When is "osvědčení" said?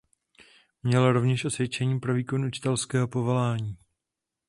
1.45-1.99